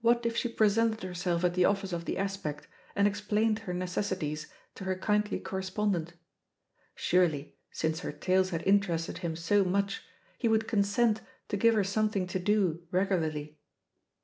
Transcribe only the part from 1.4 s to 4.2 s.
at the office of The Aspect and explained her neces